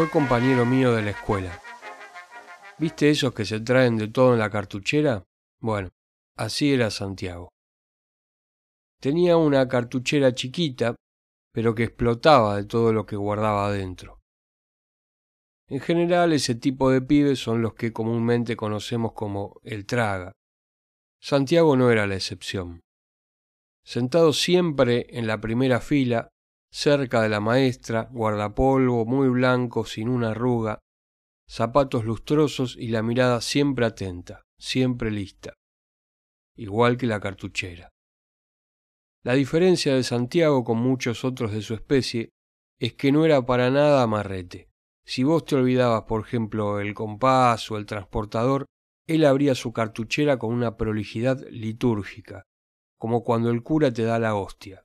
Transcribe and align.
Fue 0.00 0.08
compañero 0.08 0.64
mío 0.64 0.94
de 0.94 1.02
la 1.02 1.10
escuela. 1.10 1.60
¿Viste 2.78 3.10
esos 3.10 3.34
que 3.34 3.44
se 3.44 3.60
traen 3.60 3.98
de 3.98 4.08
todo 4.08 4.32
en 4.32 4.38
la 4.38 4.48
cartuchera? 4.48 5.26
Bueno, 5.60 5.90
así 6.38 6.72
era 6.72 6.90
Santiago. 6.90 7.50
Tenía 8.98 9.36
una 9.36 9.68
cartuchera 9.68 10.34
chiquita, 10.34 10.96
pero 11.52 11.74
que 11.74 11.84
explotaba 11.84 12.56
de 12.56 12.64
todo 12.64 12.94
lo 12.94 13.04
que 13.04 13.16
guardaba 13.16 13.66
adentro. 13.66 14.20
En 15.68 15.80
general 15.80 16.32
ese 16.32 16.54
tipo 16.54 16.90
de 16.90 17.02
pibes 17.02 17.38
son 17.38 17.60
los 17.60 17.74
que 17.74 17.92
comúnmente 17.92 18.56
conocemos 18.56 19.12
como 19.12 19.60
el 19.64 19.84
traga. 19.84 20.32
Santiago 21.20 21.76
no 21.76 21.90
era 21.90 22.06
la 22.06 22.14
excepción. 22.14 22.80
Sentado 23.84 24.32
siempre 24.32 25.08
en 25.10 25.26
la 25.26 25.42
primera 25.42 25.78
fila, 25.78 26.30
cerca 26.70 27.20
de 27.22 27.28
la 27.28 27.40
maestra, 27.40 28.08
guardapolvo 28.10 29.04
muy 29.04 29.28
blanco, 29.28 29.84
sin 29.84 30.08
una 30.08 30.30
arruga, 30.30 30.78
zapatos 31.48 32.04
lustrosos 32.04 32.76
y 32.78 32.88
la 32.88 33.02
mirada 33.02 33.40
siempre 33.40 33.86
atenta, 33.86 34.42
siempre 34.58 35.10
lista, 35.10 35.54
igual 36.56 36.96
que 36.96 37.06
la 37.06 37.20
cartuchera. 37.20 37.88
La 39.22 39.34
diferencia 39.34 39.94
de 39.94 40.02
Santiago 40.02 40.64
con 40.64 40.78
muchos 40.78 41.24
otros 41.24 41.52
de 41.52 41.60
su 41.60 41.74
especie 41.74 42.30
es 42.78 42.94
que 42.94 43.12
no 43.12 43.26
era 43.26 43.44
para 43.44 43.70
nada 43.70 44.02
amarrete. 44.02 44.70
Si 45.04 45.24
vos 45.24 45.44
te 45.44 45.56
olvidabas, 45.56 46.04
por 46.04 46.22
ejemplo, 46.22 46.80
el 46.80 46.94
compás 46.94 47.70
o 47.70 47.76
el 47.76 47.84
transportador, 47.84 48.64
él 49.06 49.24
abría 49.24 49.54
su 49.54 49.72
cartuchera 49.72 50.38
con 50.38 50.54
una 50.54 50.76
prolijidad 50.76 51.44
litúrgica, 51.50 52.44
como 52.96 53.24
cuando 53.24 53.50
el 53.50 53.62
cura 53.62 53.92
te 53.92 54.04
da 54.04 54.18
la 54.18 54.36
hostia, 54.36 54.84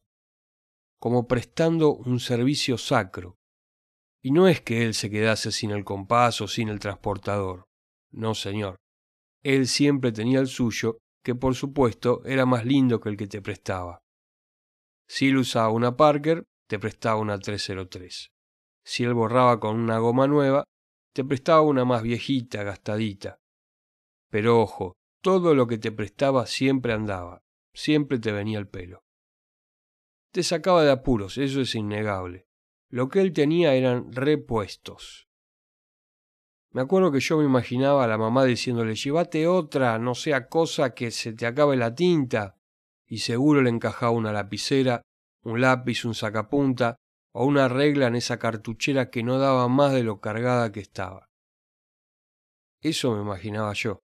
como 1.06 1.28
prestando 1.28 1.94
un 1.94 2.20
servicio 2.20 2.80
sacro. 2.80 3.38
Y 4.23 4.31
no 4.31 4.48
es 4.48 4.61
que 4.61 4.84
él 4.84 4.95
se 4.95 5.11
quedase 5.11 5.52
sin 5.52 5.70
el 5.70 5.84
compás 5.84 6.42
o 6.42 6.48
sin 6.48 6.67
el 6.67 6.80
transportador. 6.80 7.66
No, 8.09 8.34
señor. 8.34 8.78
Él 9.44 9.67
siempre 9.67 10.11
tenía 10.11 10.39
el 10.39 10.48
suyo, 10.48 10.98
que 11.23 11.36
por 11.36 11.53
supuesto 11.53 12.26
era 12.26 12.48
más 12.48 12.66
lindo 12.66 13.00
que 13.00 13.09
el 13.09 13.17
que 13.17 13.28
te 13.28 13.39
prestaba. 13.39 14.00
Si 15.08 15.28
él 15.28 15.38
usaba 15.38 15.70
una 15.70 15.95
Parker, 15.95 16.44
te 16.67 16.80
prestaba 16.80 17.20
una 17.20 17.38
303. 17.38 18.30
Si 18.83 19.03
él 19.03 19.14
borraba 19.14 19.59
con 19.59 19.80
una 19.80 20.00
goma 20.00 20.26
nueva, 20.26 20.64
te 21.14 21.23
prestaba 21.23 21.61
una 21.61 21.86
más 21.86 22.02
viejita, 22.02 22.64
gastadita. 22.64 23.38
Pero 24.31 24.59
ojo, 24.59 24.94
todo 25.22 25.53
lo 25.53 25.67
que 25.67 25.78
te 25.78 25.92
prestaba 25.92 26.48
siempre 26.48 26.94
andaba, 26.94 27.44
siempre 27.76 28.17
te 28.17 28.31
venía 28.31 28.58
el 28.58 28.67
pelo. 28.67 29.05
Te 30.36 30.44
sacaba 30.44 30.83
de 30.83 30.91
apuros, 30.91 31.38
eso 31.38 31.61
es 31.61 31.75
innegable. 31.75 32.45
Lo 32.89 33.08
que 33.08 33.22
él 33.22 33.31
tenía 33.31 33.73
eran 33.73 34.11
repuestos. 34.11 35.30
Me 36.72 36.81
acuerdo 36.81 37.09
que 37.09 37.22
yo 37.22 37.38
me 37.38 37.45
imaginaba 37.45 38.03
a 38.03 38.08
la 38.08 38.17
mamá 38.17 38.44
diciéndole, 38.44 38.95
llévate 38.95 39.47
otra, 39.47 39.97
no 39.97 40.14
sea 40.14 40.50
cosa 40.50 40.94
que 40.94 41.11
se 41.11 41.31
te 41.31 41.45
acabe 41.45 41.77
la 41.77 41.95
tinta, 41.95 42.58
y 43.08 43.19
seguro 43.19 43.61
le 43.61 43.69
encajaba 43.69 44.11
una 44.11 44.33
lapicera, 44.33 45.02
un 45.42 45.61
lápiz, 45.61 46.03
un 46.03 46.14
sacapunta, 46.14 46.97
o 47.31 47.45
una 47.45 47.70
regla 47.70 48.08
en 48.08 48.16
esa 48.16 48.38
cartuchera 48.38 49.09
que 49.09 49.23
no 49.23 49.39
daba 49.39 49.70
más 49.70 49.93
de 49.93 50.04
lo 50.04 50.20
cargada 50.20 50.70
que 50.73 50.82
estaba. 50.82 51.30
Eso 52.82 53.15
me 53.15 53.21
imaginaba 53.21 53.71
yo. 53.71 54.05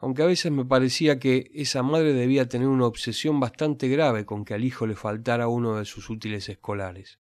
Aunque 0.00 0.22
a 0.22 0.26
veces 0.26 0.52
me 0.52 0.64
parecía 0.64 1.18
que 1.18 1.50
esa 1.54 1.82
madre 1.82 2.12
debía 2.12 2.48
tener 2.48 2.68
una 2.68 2.86
obsesión 2.86 3.40
bastante 3.40 3.88
grave 3.88 4.24
con 4.24 4.44
que 4.44 4.54
al 4.54 4.64
hijo 4.64 4.86
le 4.86 4.94
faltara 4.94 5.48
uno 5.48 5.76
de 5.76 5.84
sus 5.84 6.08
útiles 6.08 6.48
escolares. 6.48 7.18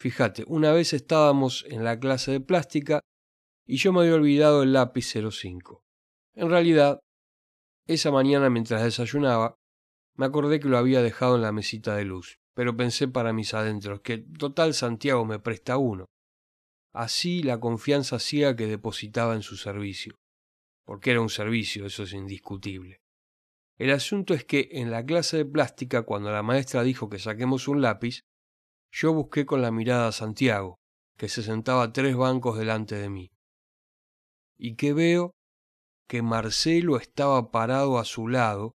Fíjate, 0.00 0.44
una 0.46 0.72
vez 0.72 0.92
estábamos 0.92 1.66
en 1.68 1.84
la 1.84 1.98
clase 1.98 2.32
de 2.32 2.40
plástica 2.40 3.00
y 3.66 3.76
yo 3.76 3.92
me 3.92 4.00
había 4.00 4.14
olvidado 4.14 4.62
el 4.62 4.72
lápiz 4.72 5.12
05. 5.12 5.82
En 6.34 6.48
realidad, 6.48 7.00
esa 7.86 8.10
mañana 8.10 8.48
mientras 8.48 8.82
desayunaba, 8.82 9.56
me 10.16 10.26
acordé 10.26 10.60
que 10.60 10.68
lo 10.68 10.78
había 10.78 11.02
dejado 11.02 11.36
en 11.36 11.42
la 11.42 11.52
mesita 11.52 11.94
de 11.96 12.04
luz 12.04 12.38
pero 12.58 12.76
pensé 12.76 13.06
para 13.06 13.32
mis 13.32 13.54
adentros 13.54 14.00
que 14.00 14.18
total 14.18 14.74
Santiago 14.74 15.24
me 15.24 15.38
presta 15.38 15.76
uno. 15.76 16.06
Así 16.92 17.44
la 17.44 17.60
confianza 17.60 18.18
ciega 18.18 18.56
que 18.56 18.66
depositaba 18.66 19.36
en 19.36 19.42
su 19.42 19.56
servicio, 19.56 20.16
porque 20.88 21.10
era 21.10 21.20
un 21.20 21.28
servicio, 21.28 21.84
eso 21.84 22.04
es 22.04 22.14
indiscutible. 22.14 23.02
El 23.76 23.90
asunto 23.90 24.32
es 24.32 24.46
que 24.46 24.70
en 24.72 24.90
la 24.90 25.04
clase 25.04 25.36
de 25.36 25.44
plástica, 25.44 26.04
cuando 26.04 26.32
la 26.32 26.42
maestra 26.42 26.82
dijo 26.82 27.10
que 27.10 27.18
saquemos 27.18 27.68
un 27.68 27.82
lápiz, 27.82 28.22
yo 28.90 29.12
busqué 29.12 29.44
con 29.44 29.60
la 29.60 29.70
mirada 29.70 30.08
a 30.08 30.12
Santiago, 30.12 30.78
que 31.18 31.28
se 31.28 31.42
sentaba 31.42 31.92
tres 31.92 32.16
bancos 32.16 32.56
delante 32.56 32.94
de 32.94 33.10
mí. 33.10 33.28
Y 34.56 34.76
que 34.76 34.94
veo 34.94 35.32
que 36.08 36.22
Marcelo 36.22 36.96
estaba 36.96 37.50
parado 37.50 37.98
a 37.98 38.06
su 38.06 38.26
lado, 38.26 38.72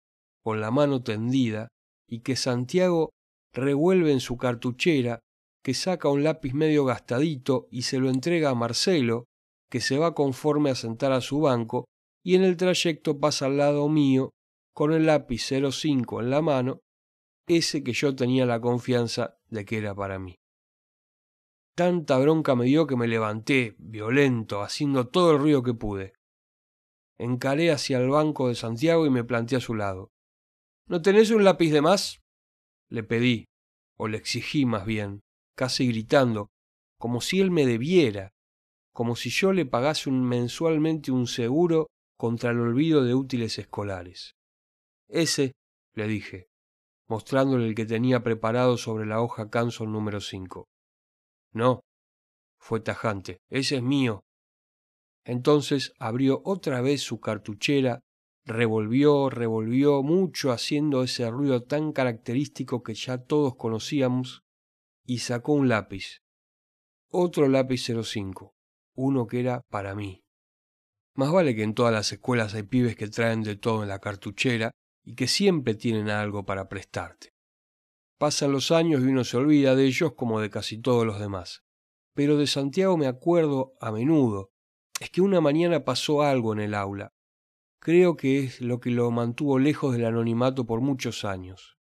con 0.43 0.63
la 0.63 0.71
mano 0.71 1.03
tendida, 1.03 1.69
y 2.09 2.21
que 2.21 2.37
Santiago 2.37 3.11
revuelve 3.53 4.13
en 4.13 4.21
su 4.21 4.39
cartuchera, 4.39 5.21
que 5.63 5.75
saca 5.75 6.09
un 6.09 6.25
lápiz 6.25 6.55
medio 6.55 6.87
gastadito 6.87 7.69
y 7.71 7.83
se 7.83 7.99
lo 7.99 8.09
entrega 8.09 8.49
a 8.49 8.55
Marcelo, 8.55 9.27
que 9.71 9.83
se 9.83 9.99
va 9.99 10.15
conforme 10.15 10.71
a 10.71 10.75
sentar 10.75 11.13
a 11.13 11.21
su 11.21 11.41
banco, 11.41 11.85
y 12.23 12.35
en 12.35 12.43
el 12.45 12.57
trayecto 12.57 13.19
pasa 13.19 13.47
al 13.47 13.57
lado 13.57 13.89
mío, 13.89 14.31
con 14.75 14.93
el 14.93 15.07
lápiz 15.07 15.49
05 15.49 16.21
en 16.21 16.31
la 16.31 16.43
mano, 16.43 16.81
ese 17.47 17.83
que 17.83 17.93
yo 17.93 18.15
tenía 18.15 18.47
la 18.47 18.61
confianza 18.61 19.39
de 19.49 19.65
que 19.65 19.79
era 19.79 19.95
para 19.95 20.19
mí. 20.19 20.37
Tanta 21.75 22.19
bronca 22.19 22.55
me 22.55 22.65
dio 22.67 22.87
que 22.87 22.97
me 22.97 23.09
levanté, 23.09 23.77
violento, 23.79 24.63
haciendo 24.63 25.09
todo 25.09 25.33
el 25.33 25.39
ruido 25.39 25.63
que 25.63 25.75
pude. 25.75 26.13
Encaré 27.19 27.71
hacia 27.71 27.99
el 27.99 28.09
banco 28.11 28.49
de 28.49 28.55
Santiago 28.55 29.07
y 29.07 29.11
me 29.11 29.25
planté 29.25 29.57
a 29.57 29.61
su 29.61 29.75
lado. 29.75 30.11
¿No 30.87 31.03
tenés 31.03 31.31
un 31.31 31.45
lápiz 31.45 31.71
de 31.71 31.81
más? 31.81 32.21
Le 32.91 33.03
pedí, 33.03 33.45
o 33.97 34.09
le 34.09 34.19
exigí 34.19 34.65
más 34.65 34.87
bien, 34.87 35.21
casi 35.57 35.87
gritando, 35.89 36.49
como 36.99 37.21
si 37.21 37.41
él 37.41 37.51
me 37.51 37.67
debiera, 37.67 38.31
como 38.93 39.15
si 39.15 39.31
yo 39.31 39.53
le 39.53 39.67
pagase 39.67 40.11
mensualmente 40.11 41.13
un 41.13 41.27
seguro 41.27 41.87
contra 42.19 42.51
el 42.51 42.61
olvido 42.61 43.03
de 43.03 43.15
útiles 43.15 43.59
escolares. 43.59 44.35
Ese, 45.09 45.53
le 45.95 46.07
dije, 46.07 46.49
mostrándole 47.09 47.69
el 47.69 47.75
que 47.75 47.87
tenía 47.87 48.23
preparado 48.23 48.77
sobre 48.77 49.07
la 49.07 49.23
hoja 49.23 49.49
Canson 49.49 49.91
número 49.91 50.21
cinco. 50.21 50.69
No, 51.53 51.81
fue 52.59 52.81
tajante, 52.81 53.39
ese 53.49 53.77
es 53.77 53.83
mío. 53.83 54.25
Entonces 55.25 55.95
abrió 55.99 56.43
otra 56.45 56.83
vez 56.83 57.01
su 57.01 57.21
cartuchera 57.21 58.03
Revolvió, 58.49 59.29
revolvió 59.29 60.03
mucho 60.03 60.53
haciendo 60.53 61.03
ese 61.03 61.31
ruido 61.31 61.65
tan 61.65 61.93
característico 61.93 62.83
que 62.83 62.95
ya 62.95 63.19
todos 63.19 63.57
conocíamos 63.57 64.43
y 65.05 65.19
sacó 65.19 65.53
un 65.53 65.69
lápiz. 65.69 66.23
Otro 67.11 67.47
lápiz 67.47 67.91
05, 68.03 68.55
uno 68.95 69.27
que 69.27 69.41
era 69.41 69.61
para 69.69 69.95
mí. 69.95 70.23
Más 71.19 71.33
vale 71.33 71.57
que 71.57 71.65
en 71.65 71.75
todas 71.75 71.93
las 71.93 72.13
escuelas 72.13 72.55
hay 72.55 72.63
pibes 72.63 72.95
que 72.95 73.09
traen 73.09 73.43
de 73.43 73.57
todo 73.57 73.83
en 73.83 73.89
la 73.89 73.99
cartuchera 73.99 74.71
y 75.05 75.17
que 75.17 75.27
siempre 75.27 75.75
tienen 75.75 76.11
algo 76.11 76.47
para 76.47 76.69
prestarte. 76.69 77.33
Pasan 78.19 78.53
los 78.53 78.71
años 78.71 79.03
y 79.03 79.07
uno 79.09 79.25
se 79.25 79.37
olvida 79.37 79.75
de 79.75 79.85
ellos 79.85 80.13
como 80.15 80.39
de 80.39 80.49
casi 80.49 80.81
todos 80.81 81.05
los 81.05 81.19
demás. 81.19 81.65
Pero 82.15 82.37
de 82.37 82.47
Santiago 82.47 82.97
me 82.97 83.09
acuerdo 83.09 83.73
a 83.81 83.91
menudo. 83.91 84.53
Es 85.01 85.11
que 85.11 85.21
una 85.21 85.41
mañana 85.41 85.85
pasó 85.85 86.23
algo 86.23 86.53
en 86.53 86.61
el 86.61 86.73
aula, 86.73 87.11
creo 87.81 88.17
que 88.17 88.39
es 88.45 88.61
lo 88.61 88.79
que 88.79 88.91
lo 88.91 89.11
mantuvo 89.11 89.59
lejos 89.59 89.95
del 89.95 90.05
anonimato 90.05 90.67
por 90.67 90.81
muchos 90.81 91.25
años. 91.25 91.79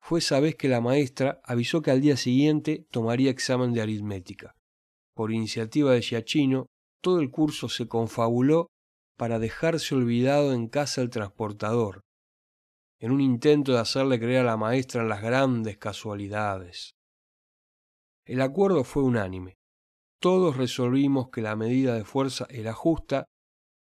Fue 0.00 0.20
esa 0.20 0.40
vez 0.40 0.56
que 0.56 0.68
la 0.68 0.80
maestra 0.80 1.42
avisó 1.44 1.82
que 1.82 1.90
al 1.90 2.00
día 2.00 2.16
siguiente 2.16 2.86
tomaría 2.90 3.30
examen 3.30 3.74
de 3.74 3.82
aritmética. 3.82 4.56
Por 5.12 5.32
iniciativa 5.32 5.92
de 5.92 6.00
Giachino, 6.00 6.70
todo 7.00 7.20
el 7.20 7.30
curso 7.30 7.68
se 7.68 7.88
confabuló 7.88 8.68
para 9.16 9.38
dejarse 9.38 9.94
olvidado 9.94 10.52
en 10.52 10.68
casa 10.68 11.02
el 11.02 11.10
transportador, 11.10 12.02
en 12.98 13.12
un 13.12 13.20
intento 13.20 13.72
de 13.72 13.80
hacerle 13.80 14.18
creer 14.18 14.40
a 14.40 14.44
la 14.44 14.56
maestra 14.56 15.02
en 15.02 15.08
las 15.08 15.22
grandes 15.22 15.78
casualidades. 15.78 16.92
El 18.24 18.40
acuerdo 18.40 18.84
fue 18.84 19.02
unánime. 19.02 19.56
Todos 20.20 20.56
resolvimos 20.56 21.30
que 21.30 21.40
la 21.42 21.56
medida 21.56 21.94
de 21.94 22.04
fuerza 22.04 22.46
era 22.50 22.72
justa 22.72 23.26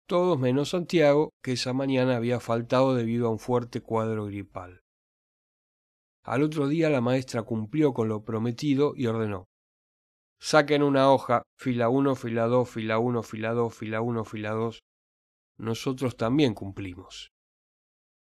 todos 0.09 0.39
menos 0.39 0.69
Santiago, 0.69 1.29
que 1.43 1.51
esa 1.51 1.71
mañana 1.71 2.15
había 2.15 2.39
faltado 2.39 2.95
debido 2.95 3.27
a 3.27 3.29
un 3.29 3.37
fuerte 3.37 3.81
cuadro 3.81 4.25
gripal. 4.25 4.81
Al 6.23 6.41
otro 6.41 6.67
día 6.67 6.89
la 6.89 6.99
maestra 6.99 7.43
cumplió 7.43 7.93
con 7.93 8.09
lo 8.09 8.23
prometido 8.23 8.93
y 8.95 9.05
ordenó 9.05 9.48
Saquen 10.41 10.83
una 10.83 11.11
hoja, 11.11 11.43
fila 11.57 11.89
uno, 11.89 12.15
fila 12.15 12.47
dos, 12.47 12.69
fila 12.69 12.97
uno, 12.97 13.23
fila 13.23 13.53
dos, 13.53 13.75
fila 13.75 14.01
uno, 14.01 14.23
fila 14.23 14.51
dos. 14.51 14.79
Nosotros 15.57 16.15
también 16.15 16.53
cumplimos. 16.53 17.33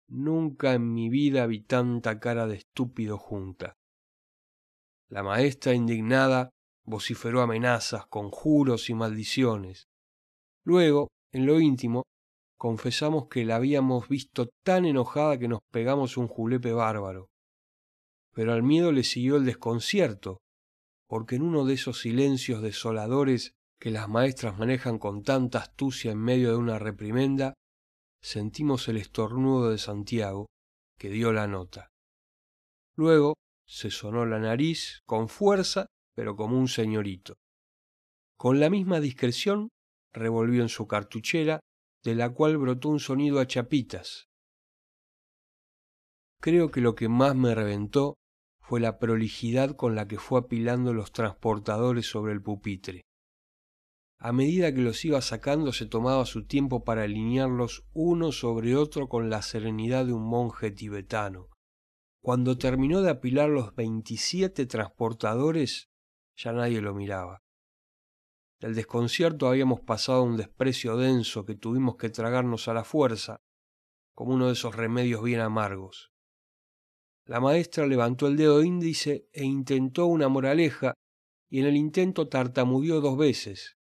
Nunca 0.08 0.74
en 0.74 0.94
mi 0.94 1.10
vida 1.10 1.48
vi 1.48 1.62
tanta 1.62 2.20
cara 2.20 2.46
de 2.46 2.58
estúpido 2.58 3.18
junta. 3.18 3.74
La 5.10 5.24
maestra, 5.24 5.74
indignada, 5.74 6.52
vociferó 6.86 7.42
amenazas, 7.42 8.06
conjuros 8.06 8.92
y 8.92 8.94
maldiciones. 8.94 9.88
Luego, 10.64 11.08
en 11.32 11.48
lo 11.48 11.60
íntimo, 11.60 12.04
confesamos 12.58 13.28
que 13.28 13.44
la 13.44 13.56
habíamos 13.56 14.08
visto 14.08 14.50
tan 14.64 14.86
enojada 14.86 15.40
que 15.40 15.48
nos 15.48 15.62
pegamos 15.72 16.16
un 16.18 16.28
julepe 16.28 16.74
bárbaro. 16.74 17.30
Pero 18.34 18.54
al 18.54 18.62
miedo 18.62 18.92
le 18.92 19.04
siguió 19.04 19.38
el 19.38 19.46
desconcierto, 19.46 20.43
porque 21.14 21.36
en 21.36 21.44
uno 21.44 21.64
de 21.64 21.76
esos 21.76 22.02
silencios 22.02 22.64
desoladores 22.64 23.54
que 23.80 23.92
las 23.92 24.10
maestras 24.10 24.58
manejan 24.58 24.98
con 24.98 25.22
tanta 25.22 25.60
astucia 25.60 26.12
en 26.12 26.18
medio 26.18 26.50
de 26.50 26.58
una 26.58 26.80
reprimenda, 26.80 27.54
sentimos 28.20 28.88
el 28.88 28.98
estornudo 28.98 29.70
de 29.70 29.78
Santiago, 29.78 30.48
que 30.98 31.10
dio 31.10 31.32
la 31.32 31.46
nota. 31.46 31.92
Luego 32.96 33.36
se 33.68 33.92
sonó 33.92 34.26
la 34.26 34.40
nariz 34.40 35.02
con 35.06 35.30
fuerza, 35.30 35.86
pero 36.16 36.36
como 36.36 36.58
un 36.58 36.68
señorito. 36.68 37.36
Con 38.36 38.60
la 38.60 38.72
misma 38.72 39.00
discreción 39.00 39.70
revolvió 40.14 40.64
en 40.64 40.70
su 40.70 40.88
cartuchera, 40.88 41.60
de 42.04 42.16
la 42.16 42.32
cual 42.32 42.58
brotó 42.58 42.90
un 42.90 43.00
sonido 43.00 43.40
a 43.40 43.46
chapitas. 43.46 44.26
Creo 46.42 46.72
que 46.72 46.82
lo 46.82 46.96
que 46.96 47.08
más 47.08 47.36
me 47.36 47.54
reventó 47.54 48.16
fue 48.64 48.80
la 48.80 48.98
prolijidad 48.98 49.76
con 49.76 49.94
la 49.94 50.08
que 50.08 50.18
fue 50.18 50.40
apilando 50.40 50.94
los 50.94 51.12
transportadores 51.12 52.08
sobre 52.08 52.32
el 52.32 52.42
pupitre. 52.42 53.02
A 54.18 54.32
medida 54.32 54.74
que 54.74 54.80
los 54.80 55.04
iba 55.04 55.22
sacando 55.22 55.74
se 55.74 55.86
tomaba 55.86 56.26
su 56.26 56.46
tiempo 56.46 56.86
para 56.86 57.04
alinearlos 57.04 57.84
uno 57.92 58.32
sobre 58.32 58.78
otro 58.78 59.10
con 59.10 59.30
la 59.30 59.42
serenidad 59.42 60.06
de 60.06 60.14
un 60.14 60.24
monje 60.24 60.72
tibetano. 60.72 61.50
Cuando 62.22 62.58
terminó 62.58 63.02
de 63.02 63.12
apilar 63.12 63.50
los 63.50 63.76
veintisiete 63.76 64.66
transportadores, 64.66 65.90
ya 66.38 66.54
nadie 66.54 66.80
lo 66.80 66.94
miraba. 66.94 67.42
Del 68.62 68.76
desconcierto 68.76 69.50
habíamos 69.50 69.82
pasado 69.82 70.20
a 70.20 70.24
un 70.24 70.38
desprecio 70.38 70.96
denso 70.96 71.44
que 71.44 71.56
tuvimos 71.56 71.98
que 71.98 72.10
tragarnos 72.10 72.70
a 72.70 72.74
la 72.74 72.86
fuerza, 72.86 73.42
como 74.16 74.36
uno 74.36 74.48
de 74.48 74.54
esos 74.54 74.74
remedios 74.74 75.22
bien 75.22 75.42
amargos. 75.42 76.13
La 77.26 77.40
maestra 77.40 77.88
levantó 77.88 78.28
el 78.28 78.36
dedo 78.36 78.64
índice 78.64 79.30
e 79.32 79.46
intentó 79.46 80.08
una 80.08 80.28
moraleja, 80.28 80.94
y 81.50 81.60
en 81.60 81.68
el 81.68 81.78
intento 81.78 82.28
tartamudeó 82.28 83.00
dos 83.00 83.18
veces. 83.18 83.78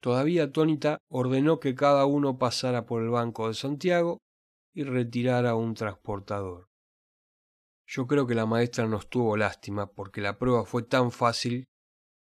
Todavía 0.00 0.44
atónita, 0.44 0.98
ordenó 1.08 1.60
que 1.60 1.74
cada 1.74 2.04
uno 2.06 2.38
pasara 2.38 2.84
por 2.86 3.02
el 3.02 3.10
banco 3.10 3.48
de 3.48 3.54
Santiago 3.54 4.18
y 4.74 4.82
retirara 4.82 5.54
un 5.54 5.74
transportador. 5.74 6.66
Yo 7.86 8.06
creo 8.06 8.26
que 8.26 8.34
la 8.34 8.46
maestra 8.46 8.86
nos 8.86 9.08
tuvo 9.08 9.36
lástima 9.36 9.86
porque 9.86 10.20
la 10.20 10.38
prueba 10.38 10.64
fue 10.64 10.82
tan 10.82 11.10
fácil 11.10 11.66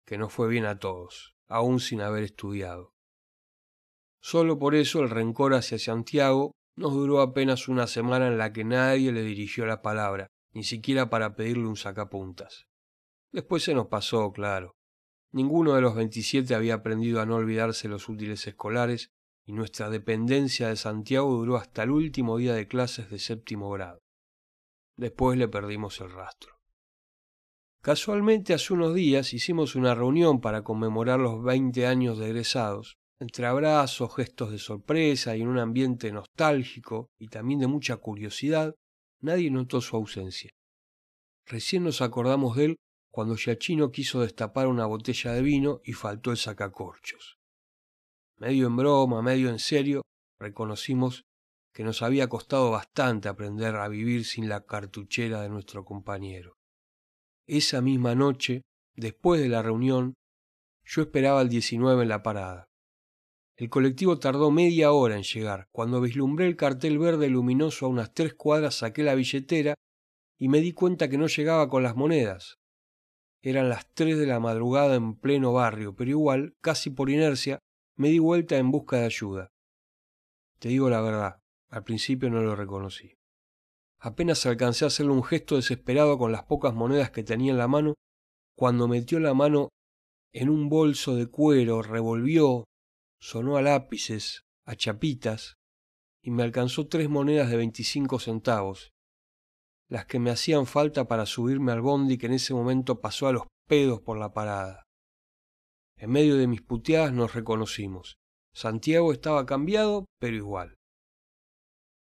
que 0.05 0.17
nos 0.17 0.33
fue 0.33 0.47
bien 0.47 0.65
a 0.65 0.79
todos, 0.79 1.35
aun 1.47 1.79
sin 1.79 2.01
haber 2.01 2.23
estudiado. 2.23 2.93
Solo 4.21 4.57
por 4.57 4.75
eso 4.75 5.01
el 5.01 5.09
rencor 5.09 5.53
hacia 5.53 5.77
Santiago 5.77 6.51
nos 6.75 6.93
duró 6.93 7.21
apenas 7.21 7.67
una 7.67 7.87
semana 7.87 8.27
en 8.27 8.37
la 8.37 8.53
que 8.53 8.63
nadie 8.63 9.11
le 9.11 9.23
dirigió 9.23 9.65
la 9.65 9.81
palabra, 9.81 10.27
ni 10.53 10.63
siquiera 10.63 11.09
para 11.09 11.35
pedirle 11.35 11.67
un 11.67 11.75
sacapuntas. 11.75 12.67
Después 13.31 13.63
se 13.63 13.73
nos 13.73 13.87
pasó, 13.87 14.31
claro. 14.31 14.75
Ninguno 15.31 15.73
de 15.75 15.81
los 15.81 15.95
veintisiete 15.95 16.55
había 16.55 16.75
aprendido 16.75 17.21
a 17.21 17.25
no 17.25 17.35
olvidarse 17.35 17.87
los 17.87 18.09
útiles 18.09 18.45
escolares 18.47 19.11
y 19.45 19.53
nuestra 19.53 19.89
dependencia 19.89 20.67
de 20.67 20.75
Santiago 20.75 21.31
duró 21.31 21.55
hasta 21.55 21.83
el 21.83 21.91
último 21.91 22.37
día 22.37 22.53
de 22.53 22.67
clases 22.67 23.09
de 23.09 23.19
séptimo 23.19 23.69
grado. 23.71 24.01
Después 24.97 25.37
le 25.37 25.47
perdimos 25.47 25.99
el 26.01 26.11
rastro. 26.11 26.61
Casualmente 27.81 28.53
hace 28.53 28.73
unos 28.73 28.93
días 28.93 29.33
hicimos 29.33 29.75
una 29.75 29.95
reunión 29.95 30.39
para 30.41 30.63
conmemorar 30.63 31.19
los 31.19 31.41
veinte 31.43 31.87
años 31.87 32.19
de 32.19 32.27
egresados. 32.27 32.97
Entre 33.21 33.45
abrazos, 33.45 34.15
gestos 34.15 34.49
de 34.49 34.57
sorpresa 34.57 35.37
y 35.37 35.41
en 35.41 35.47
un 35.47 35.59
ambiente 35.59 36.11
nostálgico 36.11 37.11
y 37.19 37.27
también 37.27 37.59
de 37.59 37.67
mucha 37.67 37.97
curiosidad, 37.97 38.73
nadie 39.21 39.51
notó 39.51 39.79
su 39.79 39.95
ausencia. 39.95 40.49
Recién 41.45 41.83
nos 41.83 42.01
acordamos 42.01 42.55
de 42.55 42.65
él 42.65 42.75
cuando 43.11 43.35
Giachino 43.35 43.91
quiso 43.91 44.21
destapar 44.21 44.65
una 44.65 44.87
botella 44.87 45.33
de 45.33 45.43
vino 45.43 45.81
y 45.83 45.93
faltó 45.93 46.31
el 46.31 46.37
sacacorchos. 46.37 47.37
Medio 48.37 48.65
en 48.65 48.75
broma, 48.75 49.21
medio 49.21 49.49
en 49.49 49.59
serio, 49.59 50.01
reconocimos 50.39 51.21
que 51.75 51.83
nos 51.83 52.01
había 52.01 52.27
costado 52.27 52.71
bastante 52.71 53.29
aprender 53.29 53.75
a 53.75 53.87
vivir 53.87 54.25
sin 54.25 54.49
la 54.49 54.65
cartuchera 54.65 55.43
de 55.43 55.49
nuestro 55.49 55.85
compañero. 55.85 56.55
Esa 57.45 57.81
misma 57.81 58.15
noche, 58.15 58.63
después 58.95 59.39
de 59.39 59.49
la 59.49 59.61
reunión, 59.61 60.15
yo 60.83 61.03
esperaba 61.03 61.43
el 61.43 61.49
19 61.49 62.01
en 62.01 62.09
la 62.09 62.23
parada. 62.23 62.70
El 63.61 63.69
colectivo 63.69 64.17
tardó 64.17 64.49
media 64.49 64.91
hora 64.91 65.15
en 65.15 65.21
llegar. 65.21 65.67
Cuando 65.71 66.01
vislumbré 66.01 66.47
el 66.47 66.55
cartel 66.55 66.97
verde 66.97 67.29
luminoso 67.29 67.85
a 67.85 67.89
unas 67.89 68.11
tres 68.11 68.33
cuadras 68.33 68.73
saqué 68.73 69.03
la 69.03 69.13
billetera 69.13 69.75
y 70.39 70.47
me 70.47 70.61
di 70.61 70.71
cuenta 70.71 71.09
que 71.09 71.19
no 71.19 71.27
llegaba 71.27 71.69
con 71.69 71.83
las 71.83 71.95
monedas. 71.95 72.57
Eran 73.43 73.69
las 73.69 73.85
tres 73.93 74.17
de 74.17 74.25
la 74.25 74.39
madrugada 74.39 74.95
en 74.95 75.13
pleno 75.13 75.53
barrio, 75.53 75.95
pero 75.95 76.09
igual, 76.09 76.55
casi 76.59 76.89
por 76.89 77.11
inercia, 77.11 77.59
me 77.95 78.09
di 78.09 78.17
vuelta 78.17 78.57
en 78.57 78.71
busca 78.71 78.97
de 78.97 79.05
ayuda. 79.05 79.51
Te 80.57 80.69
digo 80.69 80.89
la 80.89 81.01
verdad, 81.01 81.37
al 81.69 81.83
principio 81.83 82.31
no 82.31 82.41
lo 82.41 82.55
reconocí. 82.55 83.13
Apenas 83.99 84.43
alcancé 84.47 84.85
a 84.85 84.87
hacerle 84.87 85.11
un 85.11 85.23
gesto 85.23 85.57
desesperado 85.57 86.17
con 86.17 86.31
las 86.31 86.45
pocas 86.45 86.73
monedas 86.73 87.11
que 87.11 87.21
tenía 87.21 87.51
en 87.51 87.59
la 87.59 87.67
mano, 87.67 87.93
cuando 88.57 88.87
metió 88.87 89.19
la 89.19 89.35
mano 89.35 89.69
en 90.33 90.49
un 90.49 90.67
bolso 90.67 91.15
de 91.15 91.27
cuero, 91.27 91.83
revolvió, 91.83 92.63
sonó 93.21 93.57
a 93.57 93.61
lápices, 93.61 94.43
a 94.65 94.75
chapitas, 94.75 95.55
y 96.23 96.31
me 96.31 96.43
alcanzó 96.43 96.87
tres 96.87 97.09
monedas 97.09 97.49
de 97.49 97.57
veinticinco 97.57 98.19
centavos, 98.19 98.91
las 99.89 100.05
que 100.05 100.19
me 100.19 100.31
hacían 100.31 100.65
falta 100.65 101.07
para 101.07 101.25
subirme 101.25 101.71
al 101.71 101.81
bondi 101.81 102.17
que 102.17 102.27
en 102.27 102.33
ese 102.33 102.53
momento 102.53 102.99
pasó 102.99 103.27
a 103.27 103.33
los 103.33 103.43
pedos 103.67 104.01
por 104.01 104.17
la 104.17 104.33
parada. 104.33 104.83
En 105.97 106.11
medio 106.11 106.37
de 106.37 106.47
mis 106.47 106.61
puteadas 106.61 107.13
nos 107.13 107.35
reconocimos. 107.35 108.15
Santiago 108.53 109.13
estaba 109.13 109.45
cambiado, 109.45 110.05
pero 110.19 110.35
igual. 110.35 110.75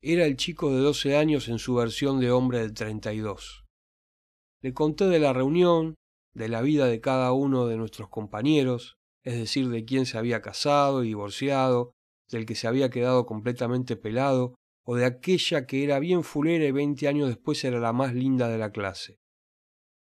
Era 0.02 0.24
el 0.26 0.36
chico 0.36 0.70
de 0.70 0.80
doce 0.80 1.16
años 1.16 1.48
en 1.48 1.58
su 1.58 1.74
versión 1.74 2.20
de 2.20 2.30
hombre 2.30 2.60
de 2.60 2.70
treinta 2.70 3.12
y 3.12 3.18
dos. 3.18 3.64
Le 4.62 4.72
conté 4.72 5.06
de 5.06 5.18
la 5.18 5.32
reunión, 5.32 5.94
de 6.34 6.48
la 6.48 6.62
vida 6.62 6.86
de 6.86 7.00
cada 7.00 7.32
uno 7.32 7.66
de 7.66 7.76
nuestros 7.76 8.08
compañeros, 8.08 8.97
es 9.28 9.36
decir, 9.36 9.68
de 9.68 9.84
quién 9.84 10.06
se 10.06 10.16
había 10.16 10.40
casado 10.40 11.04
y 11.04 11.08
divorciado, 11.08 11.92
del 12.30 12.46
que 12.46 12.54
se 12.54 12.66
había 12.66 12.88
quedado 12.88 13.26
completamente 13.26 13.94
pelado, 13.94 14.54
o 14.86 14.96
de 14.96 15.04
aquella 15.04 15.66
que 15.66 15.84
era 15.84 15.98
bien 15.98 16.24
fulera 16.24 16.64
y 16.64 16.72
veinte 16.72 17.08
años 17.08 17.28
después 17.28 17.62
era 17.62 17.78
la 17.78 17.92
más 17.92 18.14
linda 18.14 18.48
de 18.48 18.56
la 18.56 18.72
clase. 18.72 19.18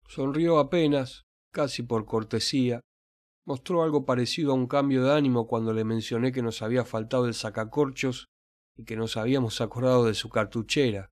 Sonrió 0.08 0.58
apenas, 0.58 1.24
casi 1.52 1.84
por 1.84 2.06
cortesía, 2.06 2.80
mostró 3.46 3.84
algo 3.84 4.06
parecido 4.06 4.54
a 4.54 4.56
un 4.56 4.68
cambio 4.68 5.04
de 5.04 5.12
ánimo 5.12 5.48
cuando 5.48 5.74
le 5.74 5.84
mencioné 5.84 6.32
que 6.32 6.42
nos 6.42 6.62
había 6.62 6.86
faltado 6.86 7.26
el 7.26 7.34
sacacorchos 7.34 8.30
y 8.78 8.86
que 8.86 8.96
nos 8.96 9.18
habíamos 9.18 9.60
acordado 9.60 10.06
de 10.06 10.14
su 10.14 10.30
cartuchera. 10.30 11.10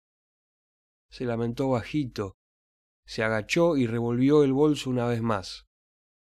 Se 1.09 1.25
lamentó 1.25 1.69
bajito, 1.69 2.33
se 3.07 3.23
agachó 3.23 3.77
y 3.77 3.87
revolvió 3.87 4.43
el 4.43 4.53
bolso 4.53 4.91
una 4.91 5.07
vez 5.07 5.23
más. 5.23 5.65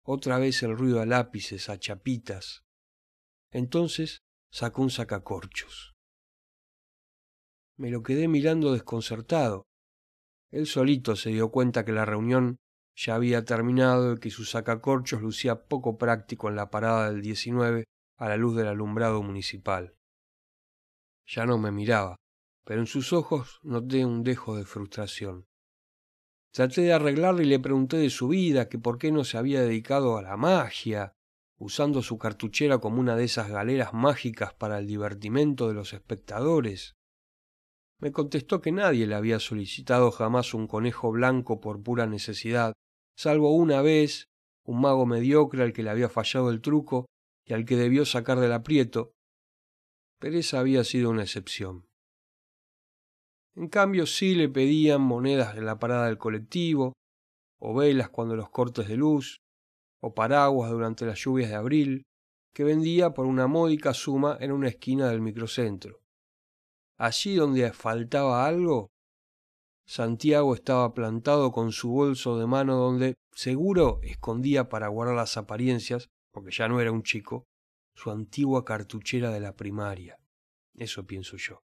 Otra 0.09 0.39
vez 0.39 0.63
el 0.63 0.79
ruido 0.79 1.01
a 1.01 1.07
lápices, 1.07 1.69
a 1.69 1.81
chapitas. 1.81 2.63
Entonces 3.51 4.23
sacó 4.53 4.83
un 4.83 4.91
sacacorchos. 4.91 5.95
Me 7.77 7.91
lo 7.91 8.05
quedé 8.05 8.29
mirando 8.29 8.73
desconcertado. 8.73 9.65
Él 10.53 10.69
solito 10.69 11.17
se 11.17 11.31
dio 11.31 11.51
cuenta 11.51 11.85
que 11.85 11.91
la 11.91 12.05
reunión 12.05 12.59
ya 12.95 13.17
había 13.17 13.45
terminado 13.45 14.13
y 14.13 14.21
que 14.21 14.31
su 14.31 14.45
sacacorchos 14.45 15.23
lucía 15.23 15.67
poco 15.67 15.99
práctico 15.99 16.49
en 16.49 16.55
la 16.55 16.71
parada 16.71 17.11
del 17.11 17.21
19 17.21 17.83
a 18.17 18.29
la 18.29 18.37
luz 18.37 18.55
del 18.55 18.69
alumbrado 18.69 19.25
municipal. 19.25 19.97
Ya 21.27 21.47
no 21.47 21.59
me 21.59 21.73
miraba, 21.73 22.15
pero 22.65 22.79
en 22.79 22.87
sus 22.87 23.13
ojos 23.13 23.59
noté 23.65 24.05
un 24.05 24.23
dejo 24.23 24.57
de 24.57 24.65
frustración. 24.65 25.47
Traté 26.57 26.81
de 26.81 26.95
arreglarle 26.95 27.43
y 27.43 27.49
le 27.49 27.61
pregunté 27.61 27.99
de 27.99 28.09
su 28.09 28.29
vida, 28.29 28.71
que 28.71 28.79
por 28.79 28.97
qué 28.97 29.13
no 29.13 29.25
se 29.25 29.37
había 29.37 29.61
dedicado 29.61 30.17
a 30.17 30.23
la 30.23 30.39
magia, 30.39 31.13
usando 31.59 32.01
su 32.01 32.17
cartuchera 32.17 32.79
como 32.79 32.99
una 32.99 33.15
de 33.15 33.25
esas 33.25 33.51
galeras 33.51 33.93
mágicas 33.93 34.55
para 34.55 34.79
el 34.79 34.87
divertimento 34.87 35.69
de 35.69 35.75
los 35.75 35.93
espectadores. 35.93 36.97
Me 38.01 38.11
contestó 38.11 38.63
que 38.63 38.73
nadie 38.73 39.07
le 39.07 39.15
había 39.15 39.39
solicitado 39.39 40.11
jamás 40.11 40.55
un 40.55 40.67
conejo 40.67 41.11
blanco 41.11 41.61
por 41.61 41.83
pura 41.83 42.07
necesidad, 42.07 42.73
salvo 43.19 43.55
una 43.55 43.83
vez 43.83 44.31
un 44.65 44.81
mago 44.81 45.05
mediocre 45.05 45.63
al 45.63 45.75
que 45.75 45.83
le 45.83 45.91
había 45.91 46.09
fallado 46.09 46.49
el 46.49 46.63
truco 46.63 47.05
y 47.45 47.53
al 47.53 47.67
que 47.67 47.77
debió 47.77 48.07
sacar 48.07 48.41
del 48.41 48.53
aprieto, 48.55 49.13
pero 50.19 50.39
esa 50.39 50.61
había 50.61 50.85
sido 50.85 51.11
una 51.11 51.25
excepción. 51.25 51.86
En 53.57 53.69
cambio 53.69 54.05
sí 54.05 54.35
le 54.35 54.51
pedían 54.51 55.01
monedas 55.01 55.57
en 55.57 55.65
la 55.65 55.79
parada 55.79 56.07
del 56.07 56.19
colectivo, 56.19 56.93
o 57.59 57.75
velas 57.75 58.11
cuando 58.11 58.37
los 58.37 58.51
cortes 58.51 58.87
de 58.87 58.97
luz, 58.97 59.41
o 60.03 60.15
paraguas 60.15 60.71
durante 60.71 61.07
las 61.07 61.19
lluvias 61.19 61.49
de 61.49 61.57
abril, 61.57 62.03
que 62.55 62.65
vendía 62.65 63.15
por 63.15 63.25
una 63.25 63.47
módica 63.47 63.95
suma 63.95 64.37
en 64.41 64.53
una 64.53 64.69
esquina 64.69 65.09
del 65.09 65.23
microcentro. 65.23 66.01
Allí 66.99 67.35
donde 67.35 67.73
faltaba 67.73 68.47
algo, 68.47 68.89
Santiago 69.87 70.55
estaba 70.55 70.93
plantado 70.93 71.51
con 71.51 71.73
su 71.73 71.91
bolso 71.91 72.39
de 72.39 72.47
mano 72.47 72.77
donde, 72.77 73.15
seguro, 73.33 74.01
escondía 74.03 74.69
para 74.69 74.89
guardar 74.89 75.17
las 75.17 75.37
apariencias, 75.39 76.09
porque 76.31 76.51
ya 76.51 76.69
no 76.69 76.81
era 76.81 76.93
un 76.93 77.03
chico, 77.03 77.47
su 77.95 78.11
antigua 78.11 78.65
cartuchera 78.65 79.31
de 79.31 79.41
la 79.41 79.55
primaria. 79.55 80.19
Eso 80.75 81.07
pienso 81.07 81.37
yo. 81.37 81.66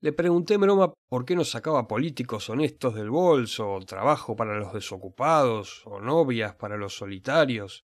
Le 0.00 0.12
pregunté 0.12 0.54
en 0.54 0.60
broma 0.60 0.92
por 1.08 1.24
qué 1.24 1.34
no 1.34 1.44
sacaba 1.44 1.88
políticos 1.88 2.50
honestos 2.50 2.94
del 2.94 3.10
bolso, 3.10 3.72
o 3.72 3.80
trabajo 3.80 4.36
para 4.36 4.58
los 4.58 4.72
desocupados, 4.74 5.82
o 5.86 6.00
novias 6.00 6.54
para 6.54 6.76
los 6.76 6.96
solitarios. 6.96 7.84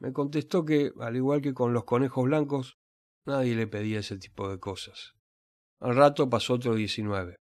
Me 0.00 0.12
contestó 0.12 0.64
que, 0.64 0.92
al 1.00 1.14
igual 1.16 1.40
que 1.40 1.54
con 1.54 1.72
los 1.72 1.84
conejos 1.84 2.24
blancos, 2.24 2.78
nadie 3.24 3.54
le 3.54 3.66
pedía 3.66 4.00
ese 4.00 4.18
tipo 4.18 4.50
de 4.50 4.58
cosas. 4.58 5.14
Al 5.78 5.94
rato 5.94 6.28
pasó 6.28 6.54
otro 6.54 6.74
diecinueve. 6.74 7.36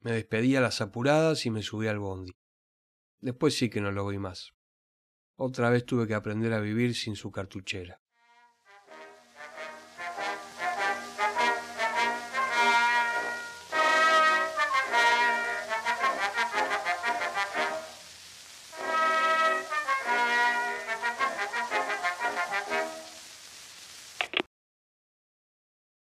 Me 0.00 0.12
despedí 0.12 0.54
a 0.54 0.60
las 0.60 0.80
apuradas 0.80 1.44
y 1.46 1.50
me 1.50 1.62
subí 1.62 1.88
al 1.88 1.98
bondi. 1.98 2.32
Después 3.20 3.56
sí 3.56 3.68
que 3.68 3.80
no 3.80 3.90
lo 3.90 4.06
vi 4.06 4.18
más. 4.18 4.52
Otra 5.36 5.70
vez 5.70 5.84
tuve 5.84 6.06
que 6.06 6.14
aprender 6.14 6.52
a 6.52 6.60
vivir 6.60 6.94
sin 6.94 7.16
su 7.16 7.30
cartuchera. 7.32 8.00